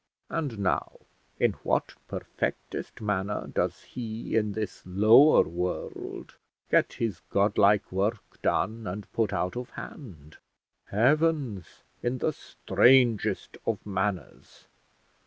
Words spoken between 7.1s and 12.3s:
godlike work done and put out of hand? Heavens! in